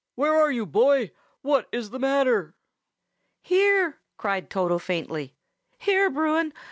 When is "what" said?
1.43-1.67